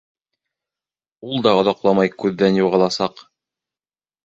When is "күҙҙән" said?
2.23-2.59